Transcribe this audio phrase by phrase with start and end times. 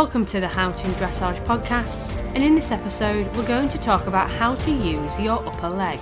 [0.00, 1.96] Welcome to the How to Dressage podcast,
[2.34, 5.98] and in this episode, we're going to talk about how to use your upper leg.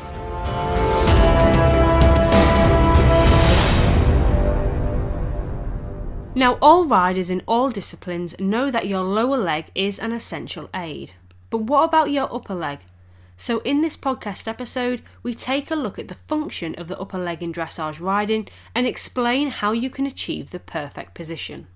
[6.34, 11.12] Now, all riders in all disciplines know that your lower leg is an essential aid.
[11.50, 12.80] But what about your upper leg?
[13.36, 17.18] So, in this podcast episode, we take a look at the function of the upper
[17.18, 21.68] leg in dressage riding and explain how you can achieve the perfect position.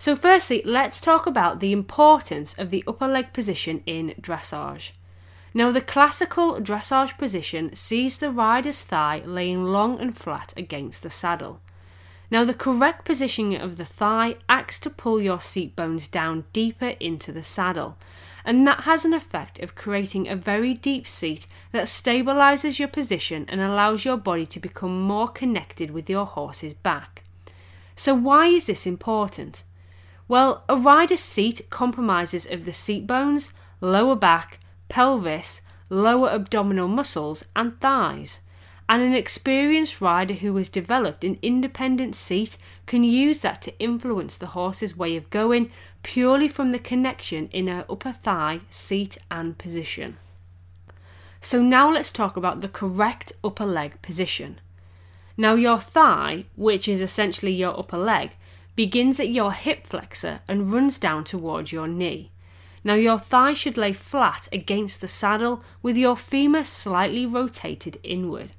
[0.00, 4.92] So, firstly, let's talk about the importance of the upper leg position in dressage.
[5.52, 11.10] Now, the classical dressage position sees the rider's thigh laying long and flat against the
[11.10, 11.60] saddle.
[12.30, 16.94] Now, the correct positioning of the thigh acts to pull your seat bones down deeper
[17.00, 17.96] into the saddle,
[18.44, 23.46] and that has an effect of creating a very deep seat that stabilizes your position
[23.48, 27.24] and allows your body to become more connected with your horse's back.
[27.96, 29.64] So, why is this important?
[30.28, 37.44] Well, a rider's seat compromises of the seat bones, lower back, pelvis, lower abdominal muscles,
[37.56, 38.40] and thighs.
[38.90, 44.36] And an experienced rider who has developed an independent seat can use that to influence
[44.36, 45.70] the horse's way of going
[46.02, 50.18] purely from the connection in her upper thigh, seat, and position.
[51.40, 54.60] So, now let's talk about the correct upper leg position.
[55.36, 58.32] Now, your thigh, which is essentially your upper leg,
[58.78, 62.30] begins at your hip flexor and runs down towards your knee.
[62.84, 68.50] Now, your thigh should lay flat against the saddle with your femur slightly rotated inward.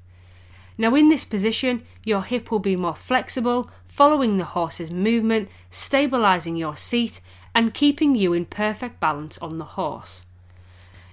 [0.76, 6.54] Now, in this position, your hip will be more flexible, following the horse's movement, stabilizing
[6.54, 7.22] your seat,
[7.54, 10.26] and keeping you in perfect balance on the horse.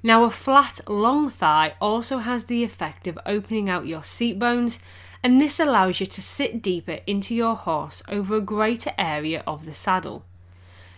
[0.03, 4.81] Now, a flat, long thigh also has the effect of opening out your seat bones
[5.23, 9.65] and this allows you to sit deeper into your horse over a greater area of
[9.65, 10.23] the saddle.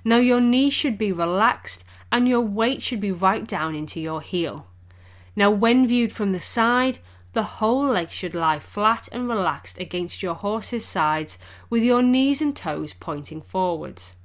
[0.03, 4.21] Now, your knee should be relaxed and your weight should be right down into your
[4.21, 4.67] heel.
[5.35, 6.99] Now, when viewed from the side,
[7.33, 11.37] the whole leg should lie flat and relaxed against your horse's sides
[11.69, 14.15] with your knees and toes pointing forwards.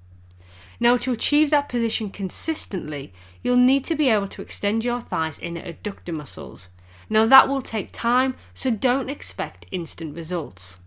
[0.81, 3.13] Now, to achieve that position consistently,
[3.43, 6.69] you'll need to be able to extend your thighs inner adductor muscles,
[7.09, 10.81] now, that will take time, so don't expect instant results.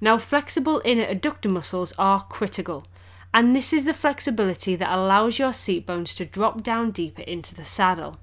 [0.00, 2.86] Now, flexible inner adductor muscles are critical,
[3.32, 7.54] and this is the flexibility that allows your seat bones to drop down deeper into
[7.54, 8.16] the saddle.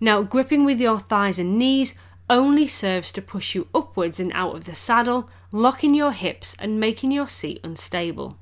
[0.00, 1.94] Now, gripping with your thighs and knees
[2.28, 6.80] only serves to push you upwards and out of the saddle, locking your hips and
[6.80, 8.38] making your seat unstable.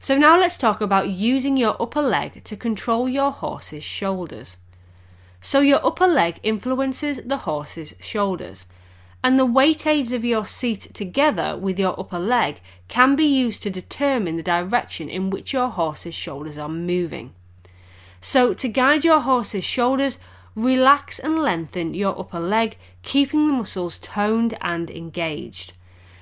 [0.00, 4.58] So, now let's talk about using your upper leg to control your horse's shoulders.
[5.46, 8.64] So your upper leg influences the horse's shoulders,
[9.22, 13.62] and the weight aids of your seat together with your upper leg can be used
[13.64, 17.34] to determine the direction in which your horse's shoulders are moving.
[18.22, 20.16] So, to guide your horse's shoulders,
[20.54, 25.76] relax and lengthen your upper leg, keeping the muscles toned and engaged.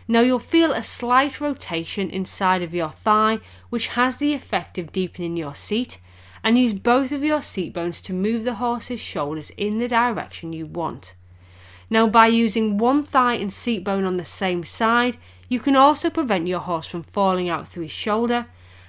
[0.08, 3.38] Now, you'll feel a slight rotation inside of your thigh,
[3.70, 5.98] which has the effect of deepening your seat
[6.44, 10.52] and use both of your seat bones to move the horse's shoulders in the direction
[10.52, 11.14] you want.
[11.88, 16.08] Now, by using one thigh and seat bone on the same side, you can also
[16.08, 18.46] prevent your horse from falling out through his shoulder,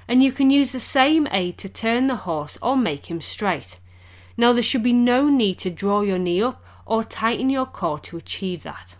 [0.07, 3.79] and you can use the same aid to turn the horse or make him straight.
[4.37, 7.99] Now, there should be no need to draw your knee up or tighten your core
[7.99, 8.95] to achieve that.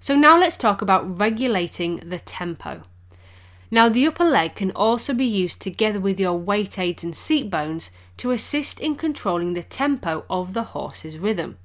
[0.00, 2.82] So, now let's talk about regulating the tempo.
[3.74, 7.48] Now, the upper leg can also be used together with your weight aids and seat
[7.48, 11.56] bones to assist in controlling the tempo of the horse's rhythm.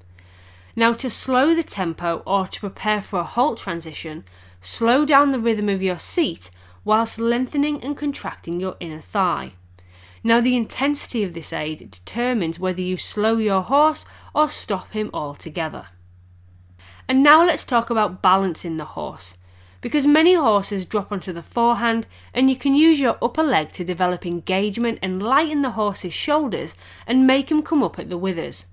[0.73, 4.23] Now, to slow the tempo or to prepare for a halt transition,
[4.61, 6.49] slow down the rhythm of your seat
[6.85, 9.51] whilst lengthening and contracting your inner thigh.
[10.23, 15.09] Now, the intensity of this aid determines whether you slow your horse or stop him
[15.13, 15.87] altogether.
[17.09, 19.36] And now let's talk about balancing the horse
[19.81, 23.83] because many horses drop onto the forehand and you can use your upper leg to
[23.83, 26.75] develop engagement and lighten the horse's shoulders
[27.05, 28.65] and make him come up at the withers.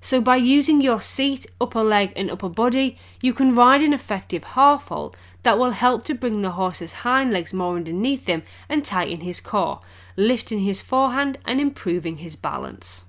[0.00, 4.44] So, by using your seat, upper leg, and upper body, you can ride an effective
[4.44, 8.84] half halt that will help to bring the horse's hind legs more underneath him and
[8.84, 9.80] tighten his core,
[10.16, 13.04] lifting his forehand and improving his balance.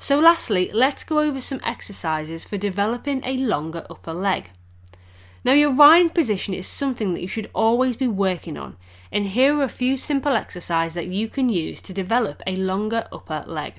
[0.00, 4.50] So, lastly, let's go over some exercises for developing a longer upper leg.
[5.44, 8.78] Now, your riding position is something that you should always be working on,
[9.12, 13.06] and here are a few simple exercises that you can use to develop a longer
[13.12, 13.74] upper leg.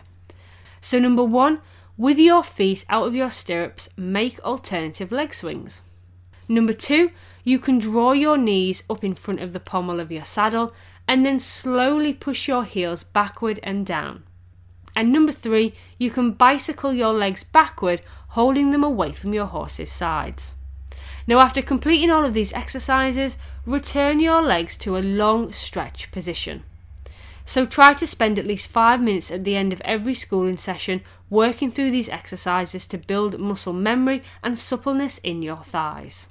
[0.79, 1.61] So, number one,
[1.97, 5.81] with your feet out of your stirrups, make alternative leg swings.
[6.47, 7.09] Number two,
[7.43, 10.71] you can draw your knees up in front of the pommel of your saddle
[11.07, 14.23] and then slowly push your heels backward and down.
[14.95, 19.91] And number three, you can bicycle your legs backward, holding them away from your horse's
[19.91, 20.55] sides.
[21.27, 26.63] Now, after completing all of these exercises, return your legs to a long stretch position.
[27.45, 31.01] So, try to spend at least five minutes at the end of every schooling session
[31.29, 36.27] working through these exercises to build muscle memory and suppleness in your thighs.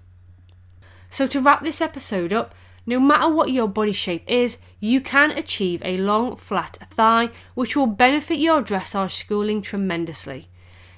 [1.10, 2.54] So, to wrap this episode up,
[2.86, 7.74] no matter what your body shape is, you can achieve a long, flat thigh, which
[7.74, 10.48] will benefit your dressage schooling tremendously.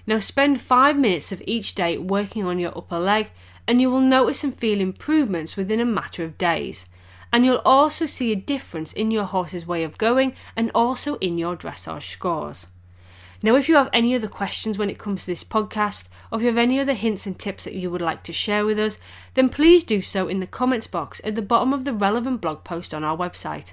[0.06, 3.31] Now, spend five minutes of each day working on your upper leg,
[3.67, 6.87] and you will notice and feel improvements within a matter of days.
[7.33, 11.39] And you'll also see a difference in your horse's way of going and also in
[11.39, 12.69] your dressage scores.
[13.43, 16.43] Now, if you have any other questions when it comes to this podcast, or if
[16.43, 18.99] you have any other hints and tips that you would like to share with us,
[19.35, 22.65] then please do so in the comments box at the bottom of the relevant blog
[22.65, 23.73] post on our website.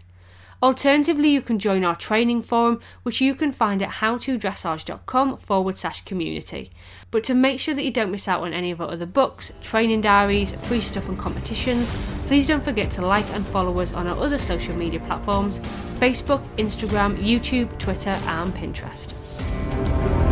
[0.63, 6.05] Alternatively, you can join our training forum, which you can find at howtodressage.com forward slash
[6.05, 6.69] community.
[7.11, 9.51] But to make sure that you don't miss out on any of our other books,
[9.61, 11.93] training diaries, free stuff, and competitions,
[12.27, 15.59] please don't forget to like and follow us on our other social media platforms
[15.99, 20.22] Facebook, Instagram, YouTube, Twitter, and Pinterest.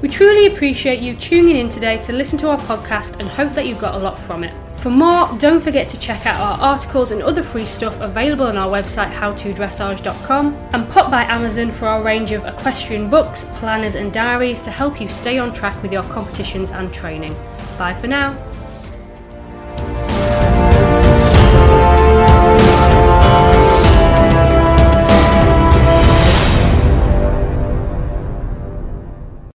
[0.00, 3.66] We truly appreciate you tuning in today to listen to our podcast and hope that
[3.66, 4.54] you got a lot from it.
[4.78, 8.56] For more, don't forget to check out our articles and other free stuff available on
[8.56, 14.12] our website howtodressage.com and pop by Amazon for our range of equestrian books, planners, and
[14.12, 17.34] diaries to help you stay on track with your competitions and training.
[17.76, 18.36] Bye for now.